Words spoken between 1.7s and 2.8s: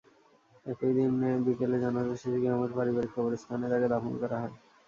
জানাজা শেষে গ্রামের